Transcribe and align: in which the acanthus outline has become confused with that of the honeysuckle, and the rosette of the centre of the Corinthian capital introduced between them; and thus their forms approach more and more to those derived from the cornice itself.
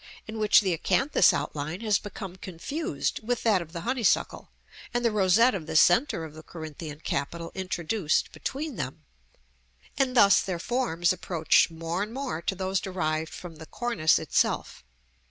in 0.27 0.39
which 0.39 0.61
the 0.61 0.75
acanthus 0.75 1.31
outline 1.31 1.81
has 1.81 1.99
become 1.99 2.35
confused 2.35 3.19
with 3.21 3.43
that 3.43 3.61
of 3.61 3.71
the 3.71 3.81
honeysuckle, 3.81 4.49
and 4.95 5.05
the 5.05 5.11
rosette 5.11 5.53
of 5.53 5.67
the 5.67 5.75
centre 5.75 6.23
of 6.25 6.33
the 6.33 6.41
Corinthian 6.41 6.99
capital 7.01 7.51
introduced 7.53 8.31
between 8.31 8.77
them; 8.77 9.03
and 9.99 10.17
thus 10.17 10.41
their 10.41 10.57
forms 10.57 11.13
approach 11.13 11.69
more 11.69 12.01
and 12.01 12.15
more 12.15 12.41
to 12.41 12.55
those 12.55 12.79
derived 12.79 13.31
from 13.31 13.57
the 13.57 13.67
cornice 13.67 14.17
itself. 14.17 14.83